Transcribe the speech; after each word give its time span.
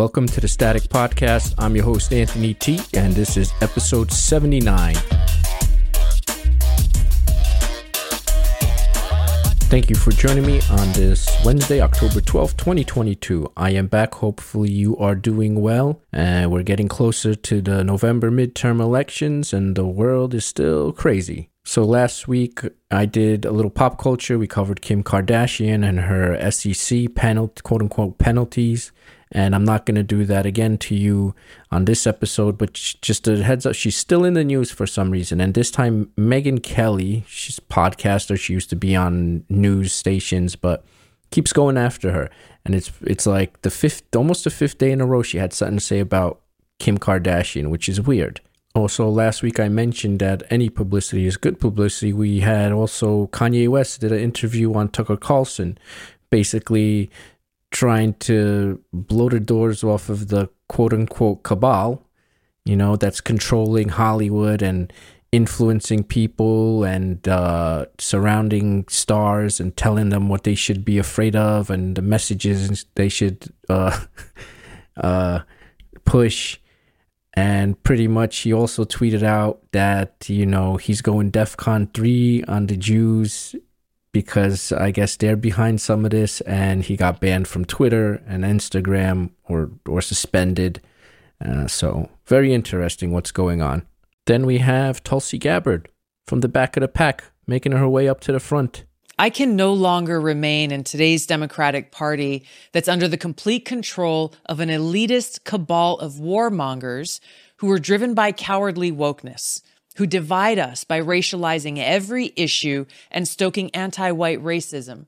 Welcome 0.00 0.28
to 0.28 0.40
the 0.40 0.48
Static 0.48 0.84
Podcast. 0.84 1.54
I'm 1.58 1.76
your 1.76 1.84
host, 1.84 2.10
Anthony 2.10 2.54
T, 2.54 2.80
and 2.94 3.12
this 3.12 3.36
is 3.36 3.52
episode 3.60 4.10
79. 4.10 4.94
Thank 9.68 9.90
you 9.90 9.96
for 9.96 10.10
joining 10.12 10.46
me 10.46 10.62
on 10.70 10.90
this 10.92 11.28
Wednesday, 11.44 11.82
October 11.82 12.22
12th, 12.22 12.56
2022. 12.56 13.52
I 13.58 13.72
am 13.72 13.88
back. 13.88 14.14
Hopefully, 14.14 14.70
you 14.70 14.96
are 14.96 15.14
doing 15.14 15.60
well. 15.60 16.00
And 16.14 16.50
we're 16.50 16.62
getting 16.62 16.88
closer 16.88 17.34
to 17.34 17.60
the 17.60 17.84
November 17.84 18.30
midterm 18.30 18.80
elections, 18.80 19.52
and 19.52 19.76
the 19.76 19.84
world 19.84 20.32
is 20.32 20.46
still 20.46 20.92
crazy. 20.92 21.50
So, 21.66 21.84
last 21.84 22.26
week 22.26 22.62
I 22.90 23.04
did 23.04 23.44
a 23.44 23.52
little 23.52 23.70
pop 23.70 23.98
culture. 23.98 24.38
We 24.38 24.46
covered 24.46 24.80
Kim 24.80 25.04
Kardashian 25.04 25.86
and 25.86 26.00
her 26.00 26.50
SEC 26.50 27.14
penalty, 27.14 27.60
quote 27.62 27.82
unquote 27.82 28.16
penalties. 28.16 28.92
And 29.32 29.54
I'm 29.54 29.64
not 29.64 29.86
going 29.86 29.94
to 29.94 30.02
do 30.02 30.24
that 30.24 30.44
again 30.44 30.76
to 30.78 30.94
you 30.94 31.34
on 31.70 31.84
this 31.84 32.06
episode, 32.06 32.58
but 32.58 32.72
just 32.72 33.28
a 33.28 33.42
heads 33.42 33.64
up, 33.64 33.74
she's 33.74 33.96
still 33.96 34.24
in 34.24 34.34
the 34.34 34.42
news 34.42 34.72
for 34.72 34.86
some 34.86 35.10
reason. 35.10 35.40
And 35.40 35.54
this 35.54 35.70
time, 35.70 36.10
Megyn 36.16 36.62
Kelly, 36.62 37.24
she's 37.28 37.58
a 37.58 37.62
podcaster. 37.62 38.38
She 38.38 38.52
used 38.52 38.70
to 38.70 38.76
be 38.76 38.96
on 38.96 39.44
news 39.48 39.92
stations, 39.92 40.56
but 40.56 40.84
keeps 41.30 41.52
going 41.52 41.78
after 41.78 42.10
her. 42.10 42.28
And 42.64 42.74
it's 42.74 42.90
it's 43.02 43.26
like 43.26 43.62
the 43.62 43.70
fifth, 43.70 44.14
almost 44.16 44.44
the 44.44 44.50
fifth 44.50 44.78
day 44.78 44.90
in 44.90 45.00
a 45.00 45.06
row, 45.06 45.22
she 45.22 45.38
had 45.38 45.52
something 45.52 45.78
to 45.78 45.84
say 45.84 46.00
about 46.00 46.40
Kim 46.80 46.98
Kardashian, 46.98 47.70
which 47.70 47.88
is 47.88 48.00
weird. 48.00 48.40
Also, 48.74 49.08
last 49.08 49.42
week 49.42 49.58
I 49.58 49.68
mentioned 49.68 50.20
that 50.20 50.42
any 50.50 50.68
publicity 50.68 51.26
is 51.26 51.36
good 51.36 51.58
publicity. 51.58 52.12
We 52.12 52.40
had 52.40 52.72
also 52.72 53.28
Kanye 53.28 53.68
West 53.68 54.00
did 54.00 54.12
an 54.12 54.20
interview 54.20 54.74
on 54.74 54.88
Tucker 54.88 55.16
Carlson, 55.16 55.78
basically 56.30 57.10
trying 57.70 58.14
to 58.14 58.82
blow 58.92 59.28
the 59.28 59.40
doors 59.40 59.84
off 59.84 60.08
of 60.08 60.28
the 60.28 60.48
quote 60.68 60.92
unquote 60.92 61.42
cabal, 61.42 62.06
you 62.64 62.76
know, 62.76 62.96
that's 62.96 63.20
controlling 63.20 63.90
Hollywood 63.90 64.62
and 64.62 64.92
influencing 65.32 66.02
people 66.02 66.82
and 66.82 67.26
uh, 67.28 67.86
surrounding 67.98 68.84
stars 68.88 69.60
and 69.60 69.76
telling 69.76 70.08
them 70.08 70.28
what 70.28 70.42
they 70.42 70.56
should 70.56 70.84
be 70.84 70.98
afraid 70.98 71.36
of 71.36 71.70
and 71.70 71.96
the 71.96 72.02
messages 72.02 72.86
they 72.96 73.08
should 73.08 73.52
uh, 73.68 73.98
uh, 74.96 75.40
push. 76.04 76.58
And 77.34 77.80
pretty 77.84 78.08
much, 78.08 78.38
he 78.38 78.52
also 78.52 78.84
tweeted 78.84 79.22
out 79.22 79.60
that, 79.70 80.28
you 80.28 80.44
know, 80.44 80.76
he's 80.76 81.00
going 81.00 81.30
DEF 81.30 81.56
CON 81.56 81.86
3 81.94 82.42
on 82.48 82.66
the 82.66 82.76
Jews 82.76 83.54
because 84.12 84.72
I 84.72 84.90
guess 84.90 85.16
they're 85.16 85.36
behind 85.36 85.80
some 85.80 86.04
of 86.04 86.10
this, 86.10 86.40
and 86.42 86.84
he 86.84 86.96
got 86.96 87.20
banned 87.20 87.48
from 87.48 87.64
Twitter 87.64 88.22
and 88.26 88.44
Instagram 88.44 89.30
or 89.44 89.70
or 89.86 90.02
suspended. 90.02 90.80
Uh, 91.44 91.66
so 91.66 92.10
very 92.26 92.52
interesting 92.52 93.12
what's 93.12 93.32
going 93.32 93.62
on. 93.62 93.86
Then 94.26 94.44
we 94.46 94.58
have 94.58 95.02
Tulsi 95.02 95.38
Gabbard 95.38 95.88
from 96.26 96.40
the 96.40 96.48
back 96.48 96.76
of 96.76 96.82
the 96.82 96.88
pack 96.88 97.24
making 97.46 97.72
her 97.72 97.88
way 97.88 98.08
up 98.08 98.20
to 98.20 98.32
the 98.32 98.40
front. 98.40 98.84
I 99.18 99.28
can 99.28 99.54
no 99.54 99.74
longer 99.74 100.18
remain 100.18 100.70
in 100.70 100.82
today's 100.82 101.26
Democratic 101.26 101.92
Party 101.92 102.46
that's 102.72 102.88
under 102.88 103.06
the 103.06 103.18
complete 103.18 103.66
control 103.66 104.32
of 104.46 104.60
an 104.60 104.70
elitist 104.70 105.44
cabal 105.44 105.98
of 105.98 106.14
warmongers 106.14 107.20
who 107.56 107.70
are 107.70 107.78
driven 107.78 108.14
by 108.14 108.32
cowardly 108.32 108.90
wokeness 108.90 109.60
who 109.96 110.06
divide 110.06 110.58
us 110.58 110.84
by 110.84 111.00
racializing 111.00 111.78
every 111.78 112.32
issue 112.36 112.86
and 113.10 113.26
stoking 113.26 113.74
anti 113.74 114.10
white 114.12 114.42
racism, 114.42 115.06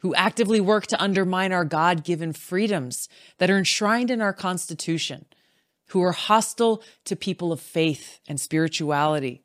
who 0.00 0.14
actively 0.14 0.60
work 0.60 0.86
to 0.86 1.02
undermine 1.02 1.52
our 1.52 1.64
God 1.64 2.04
given 2.04 2.32
freedoms 2.32 3.08
that 3.38 3.50
are 3.50 3.58
enshrined 3.58 4.10
in 4.10 4.20
our 4.20 4.32
Constitution, 4.32 5.26
who 5.88 6.02
are 6.02 6.12
hostile 6.12 6.82
to 7.04 7.16
people 7.16 7.52
of 7.52 7.60
faith 7.60 8.20
and 8.26 8.40
spirituality, 8.40 9.42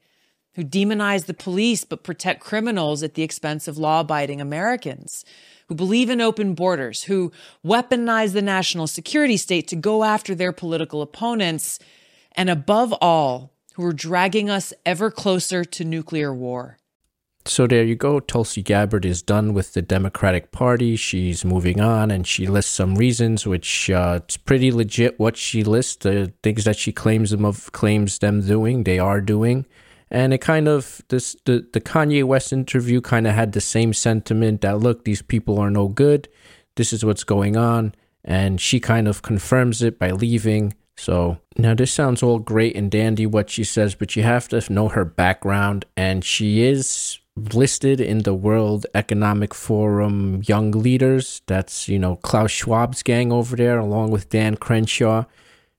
who 0.55 0.63
demonize 0.63 1.25
the 1.25 1.33
police 1.33 1.83
but 1.83 2.03
protect 2.03 2.41
criminals 2.41 3.03
at 3.03 3.13
the 3.13 3.23
expense 3.23 3.67
of 3.67 3.77
law 3.77 4.01
abiding 4.01 4.41
Americans. 4.41 5.23
Who 5.67 5.75
believe 5.75 6.09
in 6.09 6.19
open 6.19 6.55
borders, 6.55 7.03
who 7.03 7.31
weaponize 7.63 8.33
the 8.33 8.41
national 8.41 8.87
security 8.87 9.37
state 9.37 9.67
to 9.67 9.75
go 9.75 10.03
after 10.03 10.33
their 10.33 10.51
political 10.51 11.03
opponents, 11.03 11.77
and 12.31 12.49
above 12.49 12.91
all, 13.01 13.53
who 13.79 13.85
are 13.85 13.93
dragging 13.93 14.49
us 14.49 14.73
ever 14.85 15.09
closer 15.09 15.63
to 15.63 15.85
nuclear 15.85 16.33
war. 16.33 16.77
So 17.45 17.65
there 17.65 17.85
you 17.85 17.95
go. 17.95 18.19
Tulsi 18.19 18.61
Gabbard 18.61 19.05
is 19.05 19.21
done 19.21 19.53
with 19.53 19.73
the 19.73 19.81
Democratic 19.81 20.51
Party. 20.51 20.97
She's 20.97 21.45
moving 21.45 21.79
on, 21.79 22.11
and 22.11 22.27
she 22.27 22.45
lists 22.45 22.73
some 22.73 22.95
reasons, 22.95 23.47
which 23.47 23.89
uh, 23.89 24.19
it's 24.21 24.35
pretty 24.35 24.73
legit. 24.73 25.17
What 25.17 25.37
she 25.37 25.63
lists, 25.63 25.95
the 25.95 26.33
things 26.43 26.65
that 26.65 26.75
she 26.75 26.91
claims 26.91 27.31
them 27.31 27.45
of 27.45 27.71
claims 27.71 28.19
them 28.19 28.41
doing, 28.45 28.83
they 28.83 28.99
are 28.99 29.21
doing, 29.21 29.65
and 30.11 30.33
it 30.33 30.39
kind 30.39 30.67
of 30.67 31.01
this 31.07 31.37
the 31.45 31.65
the 31.71 31.79
Kanye 31.79 32.25
West 32.25 32.51
interview 32.51 32.99
kind 32.99 33.25
of 33.27 33.33
had 33.33 33.53
the 33.53 33.61
same 33.61 33.93
sentiment 33.93 34.59
that 34.59 34.79
look, 34.79 35.05
these 35.05 35.21
people 35.21 35.57
are 35.57 35.71
no 35.71 35.87
good. 35.87 36.27
This 36.75 36.91
is 36.91 37.05
what's 37.05 37.23
going 37.23 37.55
on, 37.55 37.95
and 38.25 38.59
she 38.59 38.81
kind 38.81 39.07
of 39.07 39.21
confirms 39.21 39.81
it 39.81 39.97
by 39.97 40.11
leaving. 40.11 40.73
So 40.99 41.37
now 41.57 41.73
this 41.75 41.93
sounds 41.93 42.21
all 42.21 42.39
great 42.39 42.75
and 42.75 42.91
dandy 42.91 43.25
what 43.25 43.49
she 43.49 43.63
says, 43.63 43.95
but 43.95 44.17
you 44.17 44.23
have 44.23 44.49
to 44.49 44.61
know 44.71 44.89
her 44.89 45.05
background, 45.05 45.85
and 45.95 46.25
she 46.25 46.61
is 46.61 47.19
listed 47.53 48.01
in 48.01 48.23
the 48.23 48.33
World 48.33 48.85
Economic 48.93 49.53
Forum 49.53 50.41
Young 50.45 50.71
Leaders. 50.71 51.41
That's 51.47 51.87
you 51.87 51.99
know 51.99 52.17
Klaus 52.17 52.51
Schwab's 52.51 53.01
gang 53.01 53.31
over 53.31 53.55
there, 53.55 53.79
along 53.79 54.11
with 54.11 54.29
Dan 54.29 54.57
Crenshaw. 54.57 55.23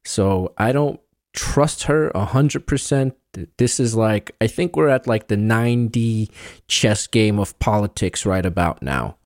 So 0.07 0.55
I 0.57 0.73
don't 0.73 0.99
trust 1.35 1.83
her 1.83 2.09
a 2.15 2.25
hundred 2.25 2.67
percent. 2.67 3.15
This 3.59 3.79
is 3.79 3.95
like 3.95 4.35
I 4.41 4.47
think 4.47 4.75
we're 4.75 4.89
at 4.89 5.07
like 5.07 5.29
the 5.29 5.37
9D 5.37 6.31
chess 6.67 7.07
game 7.07 7.39
of 7.39 7.59
politics 7.59 8.25
right 8.25 8.47
about 8.47 8.83
now 8.83 9.19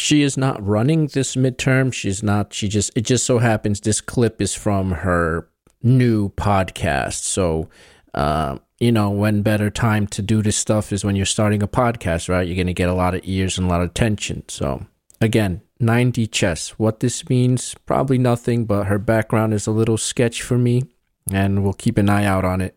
she 0.00 0.22
is 0.22 0.36
not 0.36 0.66
running 0.66 1.08
this 1.08 1.36
midterm. 1.36 1.92
She's 1.92 2.22
not, 2.22 2.52
she 2.54 2.68
just, 2.68 2.90
it 2.96 3.02
just 3.02 3.24
so 3.24 3.38
happens 3.38 3.80
this 3.80 4.00
clip 4.00 4.40
is 4.40 4.54
from 4.54 4.92
her 4.92 5.48
new 5.82 6.30
podcast. 6.30 7.22
So, 7.22 7.68
uh, 8.14 8.58
you 8.78 8.92
know, 8.92 9.10
when 9.10 9.42
better 9.42 9.68
time 9.70 10.06
to 10.08 10.22
do 10.22 10.42
this 10.42 10.56
stuff 10.56 10.92
is 10.92 11.04
when 11.04 11.16
you're 11.16 11.26
starting 11.26 11.62
a 11.62 11.68
podcast, 11.68 12.28
right? 12.28 12.46
You're 12.46 12.56
going 12.56 12.66
to 12.66 12.72
get 12.72 12.88
a 12.88 12.94
lot 12.94 13.14
of 13.14 13.20
ears 13.24 13.58
and 13.58 13.66
a 13.66 13.70
lot 13.70 13.82
of 13.82 13.90
attention. 13.90 14.44
So, 14.48 14.86
again, 15.20 15.60
9D 15.80 16.32
chess. 16.32 16.70
What 16.78 17.00
this 17.00 17.28
means, 17.28 17.74
probably 17.84 18.16
nothing, 18.16 18.64
but 18.64 18.84
her 18.84 18.98
background 18.98 19.52
is 19.52 19.66
a 19.66 19.70
little 19.70 19.98
sketch 19.98 20.40
for 20.40 20.56
me, 20.56 20.84
and 21.30 21.62
we'll 21.62 21.74
keep 21.74 21.98
an 21.98 22.08
eye 22.08 22.24
out 22.24 22.44
on 22.44 22.62
it. 22.62 22.74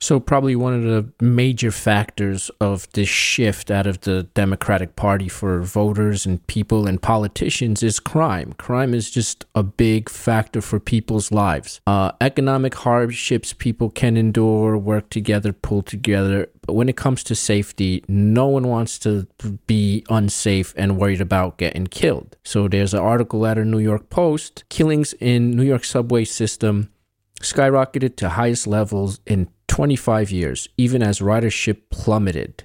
So, 0.00 0.20
probably 0.20 0.54
one 0.54 0.74
of 0.74 0.82
the 0.82 1.24
major 1.24 1.70
factors 1.70 2.50
of 2.60 2.90
this 2.92 3.08
shift 3.08 3.70
out 3.70 3.86
of 3.86 4.02
the 4.02 4.24
Democratic 4.34 4.96
Party 4.96 5.28
for 5.28 5.60
voters 5.60 6.26
and 6.26 6.46
people 6.46 6.86
and 6.86 7.00
politicians 7.00 7.82
is 7.82 8.00
crime. 8.00 8.52
Crime 8.58 8.92
is 8.92 9.10
just 9.10 9.46
a 9.54 9.62
big 9.62 10.10
factor 10.10 10.60
for 10.60 10.78
people's 10.78 11.32
lives. 11.32 11.80
Uh, 11.86 12.12
economic 12.20 12.74
hardships 12.74 13.54
people 13.54 13.88
can 13.88 14.18
endure, 14.18 14.76
work 14.76 15.08
together, 15.08 15.54
pull 15.54 15.80
together. 15.80 16.50
But 16.66 16.74
when 16.74 16.88
it 16.88 16.96
comes 16.96 17.24
to 17.24 17.34
safety, 17.34 18.04
no 18.06 18.46
one 18.46 18.68
wants 18.68 18.98
to 19.00 19.26
be 19.66 20.04
unsafe 20.10 20.74
and 20.76 20.98
worried 20.98 21.20
about 21.20 21.56
getting 21.56 21.86
killed. 21.86 22.36
So, 22.44 22.68
there's 22.68 22.92
an 22.92 23.00
article 23.00 23.46
at 23.46 23.56
a 23.56 23.64
New 23.64 23.78
York 23.78 24.10
Post 24.10 24.64
killings 24.68 25.14
in 25.14 25.52
New 25.52 25.64
York 25.64 25.84
subway 25.84 26.24
system 26.24 26.90
skyrocketed 27.44 28.16
to 28.16 28.30
highest 28.30 28.66
levels 28.66 29.20
in 29.26 29.48
25 29.68 30.30
years, 30.30 30.68
even 30.76 31.02
as 31.02 31.20
ridership 31.20 31.82
plummeted. 31.90 32.64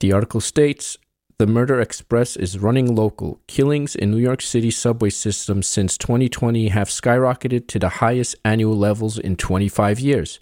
The 0.00 0.12
article 0.12 0.40
states 0.40 0.98
the 1.38 1.46
Murder 1.48 1.80
Express 1.80 2.36
is 2.36 2.60
running 2.60 2.94
local. 2.94 3.40
Killings 3.48 3.96
in 3.96 4.12
New 4.12 4.18
York 4.18 4.40
City 4.40 4.70
subway 4.70 5.10
system 5.10 5.64
since 5.64 5.98
2020 5.98 6.68
have 6.68 6.88
skyrocketed 6.88 7.66
to 7.68 7.80
the 7.80 7.88
highest 7.88 8.36
annual 8.44 8.76
levels 8.76 9.18
in 9.18 9.34
25 9.34 9.98
years, 9.98 10.38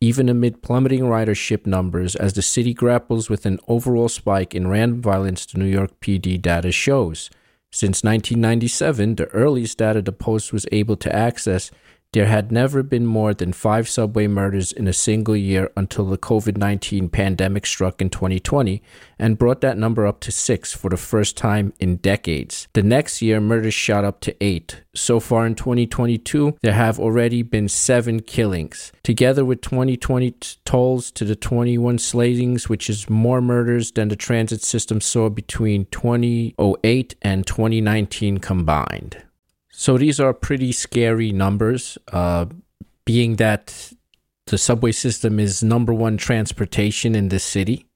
even 0.00 0.28
amid 0.28 0.60
plummeting 0.60 1.02
ridership 1.02 1.64
numbers 1.64 2.16
as 2.16 2.32
the 2.32 2.42
city 2.42 2.74
grapples 2.74 3.30
with 3.30 3.46
an 3.46 3.60
overall 3.68 4.08
spike 4.08 4.52
in 4.52 4.66
random 4.66 5.00
violence, 5.00 5.46
the 5.46 5.58
New 5.58 5.66
York 5.66 5.92
PD 6.00 6.42
data 6.42 6.72
shows. 6.72 7.30
Since 7.70 8.02
1997, 8.02 9.14
the 9.14 9.28
earliest 9.28 9.78
data 9.78 10.02
the 10.02 10.10
Post 10.10 10.52
was 10.52 10.66
able 10.72 10.96
to 10.96 11.14
access, 11.14 11.70
there 12.12 12.26
had 12.26 12.52
never 12.52 12.82
been 12.82 13.06
more 13.06 13.32
than 13.32 13.54
five 13.54 13.88
subway 13.88 14.26
murders 14.26 14.70
in 14.70 14.86
a 14.86 14.92
single 14.92 15.34
year 15.34 15.70
until 15.76 16.04
the 16.04 16.18
COVID 16.18 16.58
19 16.58 17.08
pandemic 17.08 17.64
struck 17.64 18.02
in 18.02 18.10
2020 18.10 18.82
and 19.18 19.38
brought 19.38 19.62
that 19.62 19.78
number 19.78 20.06
up 20.06 20.20
to 20.20 20.30
six 20.30 20.74
for 20.74 20.90
the 20.90 20.98
first 20.98 21.38
time 21.38 21.72
in 21.80 21.96
decades. 21.96 22.68
The 22.74 22.82
next 22.82 23.22
year, 23.22 23.40
murders 23.40 23.72
shot 23.72 24.04
up 24.04 24.20
to 24.20 24.44
eight. 24.44 24.82
So 24.94 25.20
far 25.20 25.46
in 25.46 25.54
2022, 25.54 26.58
there 26.60 26.74
have 26.74 27.00
already 27.00 27.42
been 27.42 27.68
seven 27.68 28.20
killings. 28.20 28.92
Together 29.02 29.42
with 29.42 29.62
2020 29.62 30.34
tolls 30.66 31.10
to 31.12 31.24
the 31.24 31.36
21 31.36 31.98
slayings, 31.98 32.68
which 32.68 32.90
is 32.90 33.08
more 33.08 33.40
murders 33.40 33.92
than 33.92 34.08
the 34.08 34.16
transit 34.16 34.62
system 34.62 35.00
saw 35.00 35.30
between 35.30 35.86
2008 35.86 37.14
and 37.22 37.46
2019 37.46 38.36
combined. 38.38 39.22
So 39.72 39.98
these 39.98 40.20
are 40.20 40.34
pretty 40.34 40.70
scary 40.70 41.32
numbers, 41.32 41.98
uh, 42.12 42.46
being 43.04 43.36
that 43.36 43.92
the 44.46 44.58
subway 44.58 44.92
system 44.92 45.40
is 45.40 45.62
number 45.62 45.94
one 45.94 46.18
transportation 46.18 47.14
in 47.14 47.30
this 47.30 47.42
city. 47.42 47.86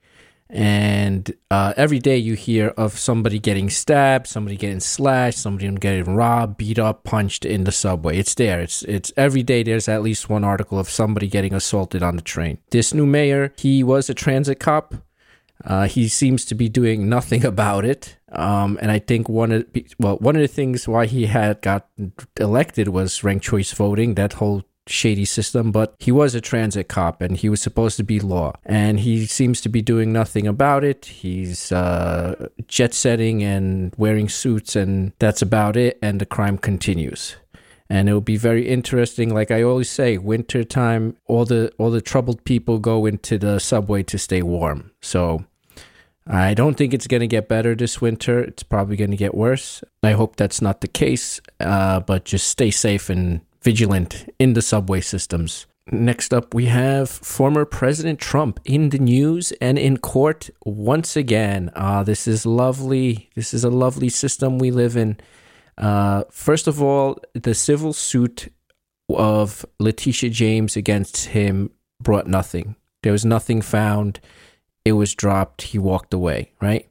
And 0.49 1.35
uh, 1.51 1.75
every 1.77 1.99
day 1.99 2.17
you 2.17 2.35
hear 2.35 2.69
of 2.77 2.99
somebody 2.99 3.39
getting 3.39 3.69
stabbed, 3.69 4.27
somebody 4.29 4.57
getting 4.57 4.81
slashed, 4.81 5.39
somebody 5.39 5.69
getting 5.73 6.15
robbed, 6.15 6.57
beat 6.57 6.79
up, 6.79 7.03
punched 7.05 7.45
in 7.45 7.65
the 7.65 7.73
subway. 7.73 8.17
It's 8.17 8.35
there. 8.35 8.61
It's 8.61 8.83
it's 8.85 9.13
every 9.17 9.43
day. 9.43 9.65
There's 9.65 9.89
at 9.89 10.03
least 10.03 10.31
one 10.31 10.45
article 10.45 10.79
of 10.79 10.89
somebody 10.89 11.27
getting 11.27 11.53
assaulted 11.53 12.03
on 12.03 12.15
the 12.15 12.23
train. 12.23 12.59
This 12.71 12.95
new 12.95 13.07
mayor, 13.07 13.53
he 13.59 13.83
was 13.83 14.09
a 14.09 14.15
transit 14.15 14.61
cop. 14.61 14.95
Uh, 15.65 15.87
he 15.87 16.09
seems 16.09 16.45
to 16.47 16.55
be 16.55 16.69
doing 16.69 17.09
nothing 17.09 17.45
about 17.53 17.85
it. 17.85 18.17
Um, 18.33 18.79
and 18.83 18.91
I 18.91 18.99
think 18.99 19.29
one 19.29 19.53
of 19.53 19.67
well, 19.99 20.17
one 20.17 20.37
of 20.37 20.43
the 20.43 20.49
things 20.49 20.87
why 20.87 21.07
he 21.07 21.27
had 21.27 21.63
got 21.63 21.89
elected 22.39 22.89
was 22.89 23.25
ranked 23.25 23.45
choice 23.45 23.73
voting. 23.73 24.15
That 24.15 24.35
whole 24.35 24.65
shady 24.89 25.25
system, 25.25 25.73
but 25.73 25.95
he 25.99 26.13
was 26.13 26.35
a 26.35 26.41
transit 26.41 26.89
cop 26.89 27.21
and 27.21 27.37
he 27.37 27.49
was 27.49 27.61
supposed 27.61 27.97
to 27.97 28.05
be 28.05 28.21
law. 28.21 28.53
And 28.65 29.01
he 29.01 29.27
seems 29.27 29.61
to 29.63 29.69
be 29.69 29.83
doing 29.83 30.13
nothing 30.13 30.47
about 30.47 30.85
it. 30.85 31.07
He's 31.07 31.73
uh, 31.73 32.49
jet 32.69 32.95
setting 32.95 33.43
and 33.43 33.93
wearing 33.97 34.29
suits, 34.29 34.77
and 34.77 35.13
that's 35.19 35.43
about 35.43 35.77
it. 35.77 35.99
And 36.03 36.21
the 36.21 36.27
crime 36.27 36.59
continues. 36.59 37.37
And 37.89 38.09
it 38.09 38.13
will 38.13 38.21
be 38.21 38.37
very 38.37 38.69
interesting. 38.69 39.33
Like 39.33 39.51
I 39.51 39.63
always 39.63 39.89
say, 39.89 40.19
winter 40.19 40.65
time, 40.65 41.17
all 41.27 41.45
the 41.45 41.73
all 41.79 41.91
the 41.91 42.01
troubled 42.01 42.45
people 42.45 42.79
go 42.79 43.07
into 43.07 43.39
the 43.39 43.61
subway 43.61 44.03
to 44.05 44.19
stay 44.19 44.43
warm. 44.43 44.91
So 45.01 45.45
I 46.27 46.55
don't 46.55 46.77
think 46.77 46.93
it's 46.93 47.07
going 47.07 47.21
to 47.21 47.29
get 47.29 47.49
better 47.49 47.75
this 47.75 48.01
winter. 48.01 48.41
It's 48.41 48.65
probably 48.65 48.97
going 48.97 49.13
to 49.13 49.17
get 49.17 49.35
worse. 49.35 49.85
I 50.03 50.13
hope 50.13 50.37
that's 50.37 50.61
not 50.61 50.81
the 50.81 50.89
case. 50.89 51.41
Uh, 51.61 52.01
but 52.01 52.25
just 52.25 52.49
stay 52.49 52.71
safe 52.71 53.09
and 53.09 53.41
vigilant 53.63 54.33
in 54.39 54.55
the 54.55 54.63
subway 54.63 55.01
systems. 55.01 55.67
Next 55.93 56.35
up, 56.35 56.53
we 56.53 56.67
have 56.67 57.09
former 57.09 57.65
President 57.65 58.19
Trump 58.19 58.59
in 58.65 58.89
the 58.91 58.99
news 58.99 59.53
and 59.61 59.79
in 59.79 59.99
court 59.99 60.51
once 60.65 61.17
again. 61.17 61.71
Uh, 61.77 62.03
this 62.03 62.27
is 62.27 62.45
lovely. 62.45 63.31
This 63.37 63.55
is 63.55 63.63
a 63.63 63.71
lovely 63.71 64.09
system 64.09 64.59
we 64.59 64.73
live 64.73 64.97
in. 64.97 65.17
Uh, 65.79 66.25
first 66.31 66.67
of 66.67 66.83
all, 66.83 67.19
the 67.35 67.55
civil 67.55 67.93
suit 67.93 68.53
of 69.09 69.65
Letitia 69.79 70.31
James 70.31 70.77
against 70.77 71.27
him 71.27 71.71
brought 72.01 72.27
nothing. 72.27 72.77
There 73.03 73.13
was 73.13 73.25
nothing 73.25 73.63
found. 73.63 74.21
It 74.85 74.93
was 74.93 75.15
dropped. 75.15 75.63
He 75.63 75.79
walked 75.79 76.13
away, 76.13 76.53
right? 76.61 76.89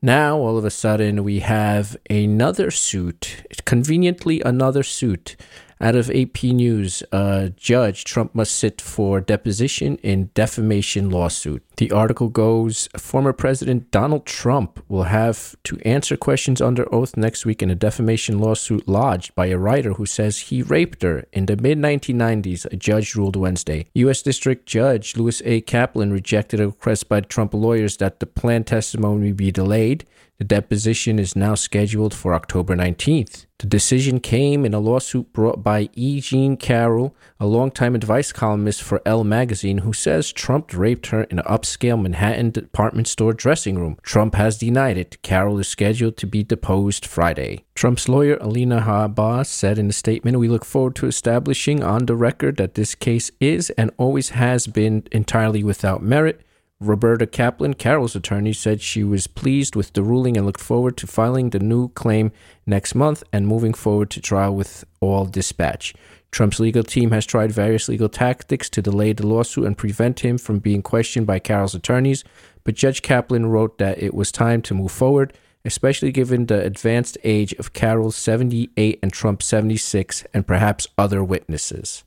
Now, 0.00 0.36
all 0.36 0.58
of 0.58 0.64
a 0.64 0.70
sudden, 0.70 1.22
we 1.22 1.40
have 1.40 1.96
another 2.10 2.70
suit, 2.72 3.44
conveniently, 3.64 4.40
another 4.40 4.82
suit 4.82 5.36
out 5.82 5.96
of 5.96 6.10
AP 6.10 6.44
News, 6.44 7.02
uh, 7.10 7.48
Judge 7.56 8.04
Trump 8.04 8.34
must 8.34 8.54
sit 8.56 8.80
for 8.80 9.20
deposition 9.20 9.96
in 9.96 10.30
defamation 10.34 11.10
lawsuit. 11.10 11.62
The 11.76 11.90
article 11.90 12.28
goes 12.28 12.88
Former 12.96 13.32
President 13.32 13.90
Donald 13.90 14.24
Trump 14.24 14.84
will 14.88 15.04
have 15.04 15.56
to 15.64 15.78
answer 15.80 16.16
questions 16.16 16.60
under 16.60 16.92
oath 16.94 17.16
next 17.16 17.44
week 17.44 17.62
in 17.62 17.70
a 17.70 17.74
defamation 17.74 18.38
lawsuit 18.38 18.86
lodged 18.86 19.34
by 19.34 19.46
a 19.46 19.58
writer 19.58 19.94
who 19.94 20.06
says 20.06 20.38
he 20.38 20.62
raped 20.62 21.02
her 21.02 21.24
in 21.32 21.46
the 21.46 21.56
mid 21.56 21.78
1990s, 21.78 22.64
a 22.66 22.76
judge 22.76 23.16
ruled 23.16 23.34
Wednesday. 23.34 23.86
U.S. 23.94 24.22
District 24.22 24.66
Judge 24.66 25.16
Lewis 25.16 25.42
A. 25.44 25.60
Kaplan 25.62 26.12
rejected 26.12 26.60
a 26.60 26.66
request 26.66 27.08
by 27.08 27.20
Trump 27.20 27.54
lawyers 27.54 27.96
that 27.96 28.20
the 28.20 28.26
planned 28.26 28.68
testimony 28.68 29.32
be 29.32 29.50
delayed. 29.50 30.04
The 30.42 30.48
deposition 30.48 31.20
is 31.20 31.36
now 31.36 31.54
scheduled 31.54 32.12
for 32.12 32.34
October 32.34 32.74
19th. 32.74 33.46
The 33.58 33.66
decision 33.68 34.18
came 34.18 34.64
in 34.64 34.74
a 34.74 34.80
lawsuit 34.80 35.32
brought 35.32 35.62
by 35.62 35.88
E. 35.92 36.20
Jean 36.20 36.56
Carroll, 36.56 37.14
a 37.38 37.46
longtime 37.46 37.94
advice 37.94 38.32
columnist 38.32 38.82
for 38.82 39.00
Elle 39.06 39.22
magazine, 39.22 39.78
who 39.78 39.92
says 39.92 40.32
Trump 40.32 40.76
raped 40.76 41.06
her 41.06 41.22
in 41.22 41.38
an 41.38 41.44
upscale 41.44 42.02
Manhattan 42.02 42.50
department 42.50 43.06
store 43.06 43.32
dressing 43.32 43.78
room. 43.78 43.98
Trump 44.02 44.34
has 44.34 44.58
denied 44.58 44.98
it. 44.98 45.22
Carroll 45.22 45.60
is 45.60 45.68
scheduled 45.68 46.16
to 46.16 46.26
be 46.26 46.42
deposed 46.42 47.06
Friday. 47.06 47.64
Trump's 47.76 48.08
lawyer, 48.08 48.36
Alina 48.40 48.80
Habba, 48.80 49.46
said 49.46 49.78
in 49.78 49.90
a 49.90 49.92
statement 49.92 50.40
We 50.40 50.48
look 50.48 50.64
forward 50.64 50.96
to 50.96 51.06
establishing 51.06 51.84
on 51.84 52.06
the 52.06 52.16
record 52.16 52.56
that 52.56 52.74
this 52.74 52.96
case 52.96 53.30
is 53.38 53.70
and 53.78 53.92
always 53.96 54.30
has 54.30 54.66
been 54.66 55.06
entirely 55.12 55.62
without 55.62 56.02
merit 56.02 56.44
Roberta 56.86 57.26
Kaplan, 57.26 57.74
Carroll's 57.74 58.16
attorney, 58.16 58.52
said 58.52 58.80
she 58.80 59.04
was 59.04 59.26
pleased 59.26 59.76
with 59.76 59.92
the 59.92 60.02
ruling 60.02 60.36
and 60.36 60.44
looked 60.44 60.60
forward 60.60 60.96
to 60.98 61.06
filing 61.06 61.50
the 61.50 61.58
new 61.58 61.88
claim 61.90 62.32
next 62.66 62.94
month 62.94 63.22
and 63.32 63.46
moving 63.46 63.74
forward 63.74 64.10
to 64.10 64.20
trial 64.20 64.54
with 64.54 64.84
all 65.00 65.24
dispatch. 65.24 65.94
Trump's 66.30 66.58
legal 66.58 66.82
team 66.82 67.10
has 67.10 67.26
tried 67.26 67.52
various 67.52 67.88
legal 67.88 68.08
tactics 68.08 68.70
to 68.70 68.82
delay 68.82 69.12
the 69.12 69.26
lawsuit 69.26 69.66
and 69.66 69.76
prevent 69.76 70.20
him 70.20 70.38
from 70.38 70.58
being 70.58 70.82
questioned 70.82 71.26
by 71.26 71.38
Carroll's 71.38 71.74
attorneys, 71.74 72.24
but 72.64 72.74
Judge 72.74 73.02
Kaplan 73.02 73.46
wrote 73.46 73.78
that 73.78 74.02
it 74.02 74.14
was 74.14 74.32
time 74.32 74.62
to 74.62 74.74
move 74.74 74.92
forward, 74.92 75.36
especially 75.64 76.10
given 76.10 76.46
the 76.46 76.60
advanced 76.64 77.18
age 77.22 77.52
of 77.54 77.72
Carroll's 77.72 78.16
78 78.16 78.98
and 79.02 79.12
Trump's 79.12 79.46
76 79.46 80.24
and 80.32 80.46
perhaps 80.46 80.88
other 80.96 81.22
witnesses. 81.22 82.02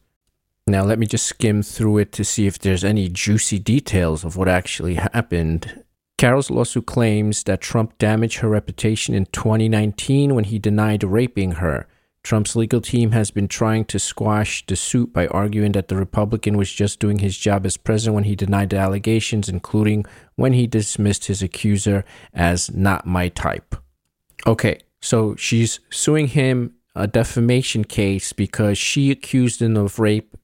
Now, 0.68 0.84
let 0.84 0.98
me 0.98 1.06
just 1.06 1.28
skim 1.28 1.62
through 1.62 2.00
it 2.00 2.12
to 2.14 2.24
see 2.24 2.48
if 2.48 2.58
there's 2.58 2.84
any 2.84 3.08
juicy 3.08 3.60
details 3.60 4.26
of 4.26 4.36
what 4.36 4.48
actually 4.48 4.96
happened. 4.96 5.84
Carroll's 6.18 6.50
lawsuit 6.50 6.88
claims 6.88 7.44
that 7.44 7.62
Trump 7.62 7.96
damaged 8.00 8.40
her 8.40 8.50
reputation 8.50 9.14
in 9.14 9.28
2019 9.28 10.34
when 10.34 10.46
he 10.46 10.58
denied 10.58 11.04
raping 11.04 11.54
her. 11.54 11.88
Trump's 12.24 12.56
legal 12.56 12.82
team 12.82 13.12
has 13.12 13.30
been 13.30 13.48
trying 13.48 13.86
to 13.86 14.00
squash 14.00 14.66
the 14.66 14.76
suit 14.76 15.14
by 15.14 15.28
arguing 15.28 15.74
that 15.74 15.88
the 15.88 15.96
Republican 15.96 16.58
was 16.58 16.72
just 16.72 17.00
doing 17.00 17.20
his 17.20 17.38
job 17.38 17.64
as 17.68 17.78
president 17.78 18.16
when 18.16 18.24
he 18.24 18.36
denied 18.36 18.72
the 18.72 18.78
allegations, 18.78 19.48
including 19.48 20.04
when 20.36 20.54
he 20.54 20.66
dismissed 20.66 21.26
his 21.26 21.44
accuser 21.44 22.04
as 22.34 22.72
not 22.74 23.06
my 23.06 23.30
type. 23.30 23.76
Okay, 24.48 24.80
so 25.00 25.36
she's 25.36 25.80
suing 25.92 26.30
him 26.30 26.74
a 26.96 27.06
defamation 27.06 27.84
case 27.84 28.34
because 28.34 28.80
she 28.80 29.12
accused 29.12 29.62
him 29.62 29.78
of 29.78 30.00
rape 30.00 30.36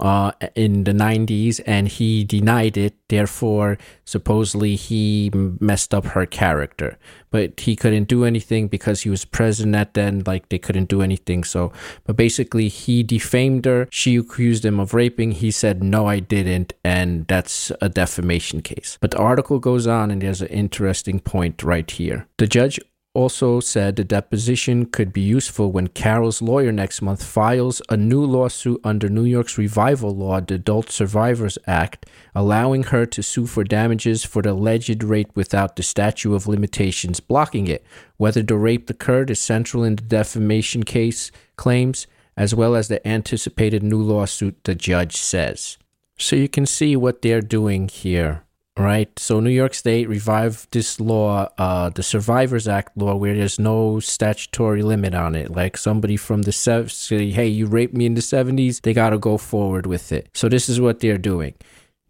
uh, 0.00 0.32
in 0.54 0.84
the 0.84 0.92
90s 0.92 1.60
and 1.66 1.88
he 1.88 2.24
denied 2.24 2.76
it. 2.76 2.94
Therefore, 3.08 3.78
supposedly 4.04 4.76
he 4.76 5.30
messed 5.60 5.94
up 5.94 6.06
her 6.06 6.26
character. 6.26 6.98
But 7.30 7.60
he 7.60 7.74
couldn't 7.74 8.04
do 8.04 8.24
anything 8.24 8.68
because 8.68 9.02
he 9.02 9.10
was 9.10 9.24
president 9.24 9.74
at 9.74 9.94
then. 9.94 10.22
Like 10.26 10.48
they 10.48 10.58
couldn't 10.58 10.88
do 10.88 11.02
anything. 11.02 11.44
So, 11.44 11.72
but 12.04 12.16
basically, 12.16 12.68
he 12.68 13.02
defamed 13.02 13.64
her. 13.64 13.88
She 13.90 14.16
accused 14.16 14.64
him 14.64 14.80
of 14.80 14.94
raping. 14.94 15.32
He 15.32 15.50
said, 15.50 15.82
No, 15.82 16.06
I 16.06 16.20
didn't. 16.20 16.72
And 16.84 17.26
that's 17.26 17.72
a 17.80 17.88
defamation 17.88 18.62
case. 18.62 18.98
But 19.00 19.10
the 19.10 19.18
article 19.18 19.58
goes 19.58 19.86
on 19.86 20.10
and 20.10 20.22
there's 20.22 20.42
an 20.42 20.48
interesting 20.48 21.20
point 21.20 21.62
right 21.62 21.90
here. 21.90 22.26
The 22.38 22.46
judge 22.46 22.78
also 23.18 23.58
said 23.58 23.96
the 23.96 24.04
deposition 24.04 24.86
could 24.86 25.12
be 25.12 25.20
useful 25.20 25.72
when 25.72 25.88
Carroll's 25.88 26.40
lawyer 26.40 26.70
next 26.70 27.02
month 27.02 27.24
files 27.24 27.82
a 27.88 27.96
new 27.96 28.24
lawsuit 28.24 28.80
under 28.84 29.08
New 29.08 29.24
York's 29.24 29.58
revival 29.58 30.14
law, 30.14 30.40
the 30.40 30.54
Adult 30.54 30.88
Survivors 30.88 31.58
Act, 31.66 32.06
allowing 32.32 32.84
her 32.84 33.04
to 33.06 33.20
sue 33.20 33.46
for 33.46 33.64
damages 33.64 34.24
for 34.24 34.40
the 34.40 34.52
alleged 34.52 35.02
rape 35.02 35.34
without 35.34 35.74
the 35.74 35.82
statute 35.82 36.32
of 36.32 36.46
limitations 36.46 37.18
blocking 37.18 37.66
it. 37.66 37.84
Whether 38.18 38.44
the 38.44 38.54
rape 38.54 38.88
occurred 38.88 39.30
is 39.30 39.40
central 39.40 39.82
in 39.82 39.96
the 39.96 40.04
defamation 40.04 40.84
case 40.84 41.32
claims, 41.56 42.06
as 42.36 42.54
well 42.54 42.76
as 42.76 42.86
the 42.86 43.04
anticipated 43.04 43.82
new 43.82 44.00
lawsuit, 44.00 44.62
the 44.62 44.76
judge 44.76 45.16
says. 45.16 45.76
So 46.20 46.36
you 46.36 46.48
can 46.48 46.66
see 46.66 46.94
what 46.94 47.22
they're 47.22 47.42
doing 47.42 47.88
here 47.88 48.44
right? 48.78 49.18
So 49.18 49.40
New 49.40 49.50
York 49.50 49.74
State 49.74 50.08
revived 50.08 50.70
this 50.72 51.00
law, 51.00 51.48
uh, 51.58 51.90
the 51.90 52.02
Survivors 52.02 52.68
Act 52.68 52.96
law, 52.96 53.16
where 53.16 53.34
there's 53.34 53.58
no 53.58 54.00
statutory 54.00 54.82
limit 54.82 55.14
on 55.14 55.34
it. 55.34 55.50
Like 55.50 55.76
somebody 55.76 56.16
from 56.16 56.42
the 56.42 56.52
70s, 56.52 56.90
say, 56.90 57.30
hey, 57.30 57.48
you 57.48 57.66
raped 57.66 57.94
me 57.94 58.06
in 58.06 58.14
the 58.14 58.20
70s, 58.20 58.82
they 58.82 58.92
got 58.92 59.10
to 59.10 59.18
go 59.18 59.36
forward 59.36 59.86
with 59.86 60.12
it. 60.12 60.28
So 60.34 60.48
this 60.48 60.68
is 60.68 60.80
what 60.80 61.00
they're 61.00 61.18
doing. 61.18 61.54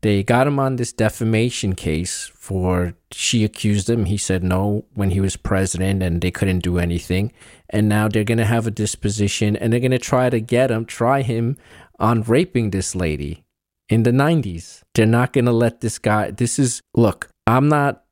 They 0.00 0.22
got 0.22 0.46
him 0.46 0.60
on 0.60 0.76
this 0.76 0.92
defamation 0.92 1.74
case 1.74 2.30
for 2.34 2.94
she 3.10 3.44
accused 3.44 3.90
him. 3.90 4.04
He 4.04 4.16
said 4.16 4.44
no 4.44 4.84
when 4.94 5.10
he 5.10 5.20
was 5.20 5.36
president 5.36 6.02
and 6.04 6.20
they 6.20 6.30
couldn't 6.30 6.60
do 6.60 6.78
anything. 6.78 7.32
And 7.70 7.88
now 7.88 8.06
they're 8.06 8.22
going 8.22 8.38
to 8.38 8.44
have 8.44 8.66
a 8.66 8.70
disposition 8.70 9.56
and 9.56 9.72
they're 9.72 9.80
going 9.80 9.90
to 9.90 9.98
try 9.98 10.30
to 10.30 10.40
get 10.40 10.70
him, 10.70 10.84
try 10.84 11.22
him 11.22 11.56
on 11.98 12.22
raping 12.22 12.70
this 12.70 12.94
lady 12.94 13.44
in 13.88 14.02
the 14.02 14.10
90s. 14.10 14.82
They're 14.94 15.06
not 15.06 15.32
going 15.32 15.46
to 15.46 15.52
let 15.52 15.80
this 15.80 15.98
guy. 15.98 16.30
This 16.30 16.58
is, 16.58 16.80
look, 16.94 17.28
I'm 17.46 17.68
not, 17.68 18.04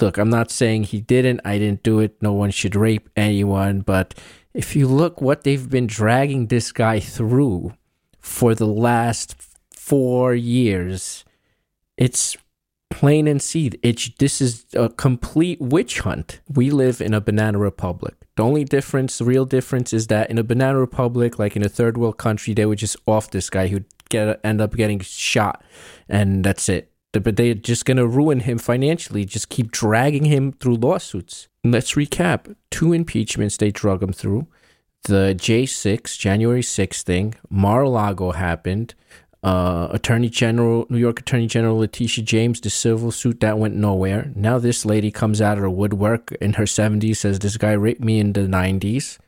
look, 0.00 0.18
I'm 0.18 0.30
not 0.30 0.50
saying 0.50 0.84
he 0.84 1.00
didn't. 1.00 1.40
I 1.44 1.58
didn't 1.58 1.82
do 1.82 2.00
it. 2.00 2.20
No 2.22 2.32
one 2.32 2.50
should 2.50 2.76
rape 2.76 3.08
anyone. 3.16 3.80
But 3.80 4.14
if 4.54 4.76
you 4.76 4.86
look 4.86 5.20
what 5.20 5.44
they've 5.44 5.68
been 5.68 5.86
dragging 5.86 6.46
this 6.46 6.72
guy 6.72 7.00
through 7.00 7.74
for 8.20 8.54
the 8.54 8.66
last 8.66 9.36
four 9.72 10.34
years, 10.34 11.24
it's 11.96 12.36
plain 12.90 13.26
and 13.26 13.40
see. 13.40 13.70
It's, 13.82 14.10
this 14.18 14.40
is 14.40 14.66
a 14.74 14.88
complete 14.88 15.60
witch 15.60 16.00
hunt. 16.00 16.40
We 16.48 16.70
live 16.70 17.00
in 17.00 17.14
a 17.14 17.20
banana 17.20 17.58
republic. 17.58 18.14
The 18.36 18.42
only 18.42 18.64
difference, 18.64 19.18
the 19.18 19.24
real 19.24 19.44
difference, 19.44 19.92
is 19.92 20.08
that 20.08 20.30
in 20.30 20.38
a 20.38 20.42
banana 20.42 20.78
republic, 20.78 21.38
like 21.38 21.56
in 21.56 21.64
a 21.64 21.68
third 21.68 21.96
world 21.96 22.18
country, 22.18 22.54
they 22.54 22.66
would 22.66 22.78
just 22.78 22.96
off 23.06 23.30
this 23.30 23.50
guy 23.50 23.68
who'd 23.68 23.86
get 24.10 24.40
end 24.44 24.60
up 24.60 24.76
getting 24.76 25.00
shot, 25.00 25.64
and 26.08 26.44
that's 26.44 26.68
it. 26.68 26.92
But 27.12 27.36
they're 27.36 27.54
just 27.54 27.86
gonna 27.86 28.06
ruin 28.06 28.40
him 28.40 28.58
financially. 28.58 29.24
Just 29.24 29.48
keep 29.48 29.72
dragging 29.72 30.26
him 30.26 30.52
through 30.52 30.76
lawsuits. 30.76 31.48
Let's 31.64 31.92
recap: 31.92 32.54
two 32.70 32.92
impeachments 32.92 33.56
they 33.56 33.70
drug 33.70 34.02
him 34.02 34.12
through. 34.12 34.46
The 35.04 35.34
J6 35.34 36.18
January 36.18 36.60
6th 36.60 37.02
thing, 37.04 37.34
Mar-a-Lago 37.48 38.32
happened 38.32 38.94
uh, 39.42 39.88
Attorney 39.90 40.28
General, 40.28 40.86
New 40.90 40.98
York 40.98 41.20
Attorney 41.20 41.46
General 41.46 41.78
Letitia 41.78 42.24
James, 42.24 42.60
the 42.60 42.70
civil 42.70 43.10
suit 43.10 43.40
that 43.40 43.58
went 43.58 43.74
nowhere. 43.74 44.30
Now 44.34 44.58
this 44.58 44.84
lady 44.84 45.10
comes 45.10 45.40
out 45.40 45.58
of 45.58 45.72
woodwork 45.72 46.32
in 46.40 46.54
her 46.54 46.64
70s, 46.64 47.16
says 47.16 47.38
this 47.38 47.56
guy 47.56 47.72
raped 47.72 48.02
me 48.02 48.20
in 48.20 48.34
the 48.34 48.42
90s. 48.42 49.18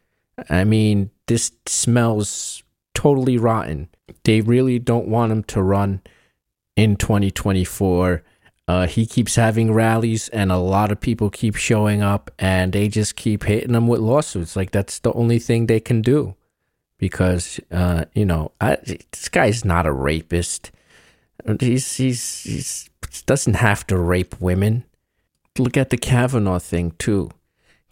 I 0.50 0.64
mean, 0.64 1.10
this 1.26 1.52
smells 1.66 2.62
totally 3.02 3.36
rotten. 3.36 3.88
They 4.22 4.40
really 4.40 4.78
don't 4.78 5.08
want 5.08 5.32
him 5.32 5.42
to 5.44 5.62
run 5.62 6.02
in 6.76 6.94
2024. 6.94 8.22
Uh, 8.68 8.86
he 8.86 9.06
keeps 9.06 9.34
having 9.34 9.72
rallies, 9.72 10.28
and 10.28 10.52
a 10.52 10.56
lot 10.56 10.92
of 10.92 11.00
people 11.00 11.28
keep 11.28 11.56
showing 11.56 12.00
up, 12.00 12.30
and 12.38 12.72
they 12.72 12.86
just 12.86 13.16
keep 13.16 13.42
hitting 13.42 13.74
him 13.74 13.88
with 13.88 14.00
lawsuits. 14.00 14.54
Like 14.54 14.70
that's 14.70 15.00
the 15.00 15.12
only 15.14 15.40
thing 15.40 15.66
they 15.66 15.80
can 15.80 16.00
do 16.00 16.36
because 16.96 17.58
uh, 17.72 18.04
you 18.14 18.24
know 18.24 18.52
I, 18.60 18.76
this 18.84 19.28
guy's 19.28 19.64
not 19.64 19.84
a 19.84 19.92
rapist. 19.92 20.70
He's 21.58 21.96
he's 21.96 22.42
he's 22.44 22.90
doesn't 23.26 23.54
have 23.54 23.84
to 23.88 23.98
rape 23.98 24.40
women. 24.40 24.84
Look 25.58 25.76
at 25.76 25.90
the 25.90 25.98
Kavanaugh 25.98 26.60
thing 26.60 26.92
too. 26.98 27.30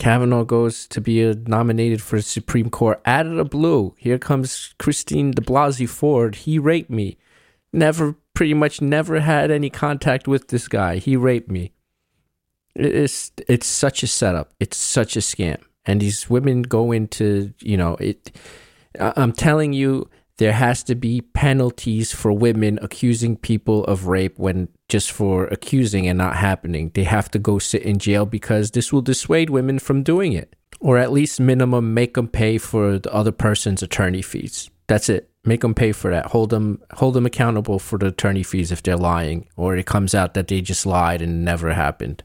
Kavanaugh 0.01 0.45
goes 0.45 0.87
to 0.89 1.01
be 1.01 1.35
nominated 1.47 2.01
for 2.01 2.17
the 2.17 2.23
Supreme 2.23 2.71
Court 2.71 3.03
out 3.05 3.27
of 3.27 3.37
the 3.37 3.45
blue. 3.45 3.95
Here 3.99 4.19
comes 4.19 4.75
Christine 4.79 5.31
de 5.31 5.43
Blasey 5.43 5.87
Ford. 5.87 6.37
He 6.37 6.59
raped 6.59 6.91
me. 6.91 7.19
Never, 7.71 8.17
pretty 8.33 8.55
much 8.55 8.81
never 8.81 9.21
had 9.21 9.51
any 9.51 9.69
contact 9.69 10.27
with 10.27 10.49
this 10.49 10.69
guy. 10.69 10.97
He 10.97 11.17
raped 11.17 11.51
me. 11.51 11.73
It's 12.75 13.31
it's 13.47 13.67
such 13.67 14.03
a 14.03 14.07
setup. 14.07 14.55
It's 14.59 14.79
such 14.79 15.17
a 15.17 15.21
scam. 15.21 15.61
And 15.85 16.01
these 16.01 16.31
women 16.31 16.63
go 16.63 16.93
into 16.93 17.53
you 17.61 17.77
know 17.77 17.97
it 17.97 18.33
I'm 18.99 19.33
telling 19.33 19.73
you, 19.73 20.09
there 20.41 20.55
has 20.55 20.83
to 20.85 20.95
be 20.95 21.21
penalties 21.21 22.13
for 22.13 22.33
women 22.33 22.79
accusing 22.81 23.37
people 23.37 23.85
of 23.85 24.07
rape 24.07 24.39
when 24.39 24.69
just 24.89 25.13
for 25.13 25.45
accusing 25.49 26.09
and 26.09 26.17
not 26.17 26.35
happening. 26.35 26.91
They 26.95 27.05
have 27.05 27.31
to 27.33 27.39
go 27.39 27.59
sit 27.59 27.83
in 27.83 27.99
jail 27.99 28.25
because 28.25 28.71
this 28.71 28.91
will 28.91 29.03
dissuade 29.03 29.51
women 29.51 29.79
from 29.79 30.03
doing 30.03 30.33
it. 30.33 30.57
Or 30.81 30.97
at 30.97 31.13
least 31.13 31.41
minimum 31.41 31.93
make 31.93 32.15
them 32.15 32.27
pay 32.27 32.57
for 32.57 32.99
the 32.99 33.13
other 33.13 33.33
person's 33.33 33.83
attorney 33.83 34.23
fees. 34.23 34.71
That's 34.87 35.11
it. 35.11 35.29
Make 35.45 35.61
them 35.61 35.75
pay 35.75 35.93
for 35.93 36.11
that. 36.11 36.27
Hold 36.27 36.49
them 36.49 36.81
hold 36.95 37.13
them 37.13 37.27
accountable 37.27 37.79
for 37.79 37.99
the 37.99 38.07
attorney 38.07 38.43
fees 38.43 38.73
if 38.73 38.83
they're 38.83 38.97
lying 38.97 39.47
or 39.57 39.77
it 39.77 39.85
comes 39.85 40.15
out 40.15 40.33
that 40.33 40.49
they 40.49 40.63
just 40.63 40.87
lied 40.87 41.21
and 41.21 41.45
never 41.45 41.75
happened. 41.75 42.23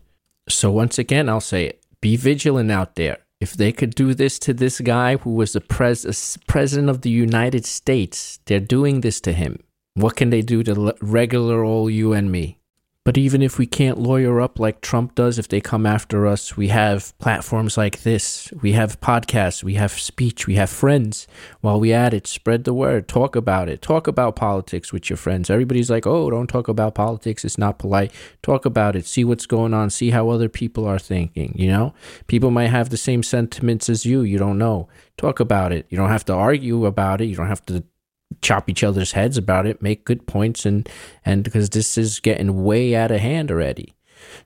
So 0.48 0.72
once 0.72 0.98
again, 0.98 1.28
I'll 1.28 1.42
say 1.42 1.66
it. 1.66 1.84
Be 2.00 2.16
vigilant 2.16 2.72
out 2.72 2.96
there 2.96 3.25
if 3.40 3.54
they 3.54 3.72
could 3.72 3.96
do 3.96 4.14
this 4.14 4.40
to 4.40 4.54
this 4.54 4.80
guy 4.80 5.18
who 5.18 5.32
was 5.32 5.54
the 5.54 5.62
pres- 5.62 6.38
president 6.48 6.90
of 6.90 7.02
the 7.02 7.10
United 7.10 7.66
States, 7.66 8.40
they're 8.46 8.60
doing 8.60 9.02
this 9.02 9.20
to 9.22 9.34
him. 9.34 9.60
What 9.96 10.16
can 10.16 10.30
they 10.30 10.42
do 10.42 10.64
to 10.64 10.96
regular 11.02 11.64
old 11.64 11.92
you 11.92 12.14
and 12.14 12.32
me? 12.32 12.60
But 13.06 13.20
even 13.20 13.44
if 13.44 13.60
we 13.60 13.68
can't 13.68 14.00
lawyer 14.00 14.42
up 14.42 14.58
like 14.58 14.82
Trump 14.82 15.14
does, 15.14 15.38
if 15.38 15.48
they 15.48 15.62
come 15.62 15.86
after 15.86 16.26
us, 16.26 16.58
we 16.58 16.70
have 16.70 17.16
platforms 17.20 17.78
like 17.78 18.02
this. 18.02 18.52
We 18.64 18.72
have 18.72 19.00
podcasts, 19.00 19.64
we 19.64 19.76
have 19.76 19.92
speech, 19.92 20.48
we 20.48 20.56
have 20.56 20.72
friends. 20.72 21.28
While 21.62 21.80
we 21.80 21.94
at 21.94 22.16
it, 22.16 22.26
spread 22.26 22.64
the 22.64 22.74
word, 22.74 23.08
talk 23.08 23.36
about 23.36 23.70
it, 23.70 23.84
talk 23.84 24.08
about 24.08 24.36
politics 24.36 24.92
with 24.92 25.08
your 25.08 25.18
friends. 25.18 25.52
Everybody's 25.52 25.92
like, 25.92 26.08
oh, 26.08 26.32
don't 26.32 26.48
talk 26.48 26.68
about 26.68 26.96
politics, 26.96 27.46
it's 27.46 27.60
not 27.60 27.78
polite. 27.78 28.12
Talk 28.42 28.66
about 28.66 28.96
it, 28.96 29.06
see 29.06 29.24
what's 29.24 29.46
going 29.46 29.76
on, 29.76 29.92
see 29.92 30.10
how 30.10 30.30
other 30.30 30.50
people 30.50 30.88
are 30.88 30.98
thinking, 30.98 31.54
you 31.56 31.68
know? 31.68 31.94
People 32.26 32.50
might 32.50 32.72
have 32.72 32.90
the 32.90 32.98
same 32.98 33.22
sentiments 33.22 33.88
as 33.88 34.08
you, 34.08 34.24
you 34.24 34.40
don't 34.40 34.58
know. 34.58 34.90
Talk 35.16 35.40
about 35.40 35.72
it. 35.72 35.86
You 35.90 35.98
don't 35.98 36.10
have 36.10 36.26
to 36.26 36.34
argue 36.34 36.88
about 36.88 37.22
it, 37.22 37.26
you 37.26 37.36
don't 37.36 37.50
have 37.50 37.66
to 37.68 37.84
chop 38.42 38.70
each 38.70 38.84
other's 38.84 39.14
heads 39.14 39.38
about 39.38 39.66
it, 39.66 39.82
make 39.82 40.06
good 40.06 40.28
points, 40.28 40.66
and 40.66 40.88
and 41.26 41.44
because 41.44 41.70
this 41.70 41.98
is 41.98 42.20
getting 42.20 42.64
way 42.64 42.96
out 42.96 43.12
of 43.12 43.20
hand 43.20 43.52
already. 43.52 43.94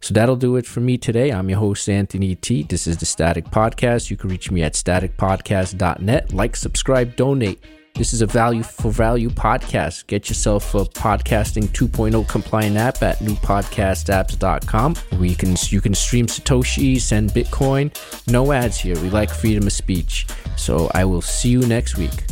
So 0.01 0.13
that'll 0.13 0.35
do 0.35 0.55
it 0.55 0.65
for 0.65 0.79
me 0.79 0.97
today. 0.97 1.31
I'm 1.31 1.49
your 1.49 1.59
host, 1.59 1.89
Anthony 1.89 2.35
T. 2.35 2.63
This 2.63 2.87
is 2.87 2.97
the 2.97 3.05
Static 3.05 3.45
Podcast. 3.45 4.09
You 4.09 4.17
can 4.17 4.29
reach 4.29 4.51
me 4.51 4.63
at 4.63 4.73
staticpodcast.net. 4.73 6.33
Like, 6.33 6.55
subscribe, 6.55 7.15
donate. 7.15 7.63
This 7.95 8.13
is 8.13 8.21
a 8.21 8.25
value 8.25 8.63
for 8.63 8.91
value 8.91 9.29
podcast. 9.29 10.07
Get 10.07 10.29
yourself 10.29 10.73
a 10.73 10.85
podcasting 10.85 11.67
2.0 11.69 12.27
compliant 12.29 12.77
app 12.77 13.01
at 13.03 13.19
newpodcastapps.com 13.19 14.95
where 14.95 15.29
you 15.29 15.35
can 15.35 15.55
you 15.67 15.81
can 15.81 15.93
stream 15.93 16.27
Satoshi, 16.27 17.01
send 17.01 17.31
Bitcoin. 17.31 17.91
No 18.31 18.53
ads 18.53 18.77
here. 18.77 18.97
We 19.01 19.09
like 19.09 19.29
freedom 19.29 19.67
of 19.67 19.73
speech. 19.73 20.27
So 20.55 20.89
I 20.93 21.03
will 21.03 21.21
see 21.21 21.49
you 21.49 21.61
next 21.61 21.97
week. 21.97 22.23